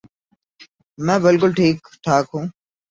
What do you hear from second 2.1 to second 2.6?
ہوں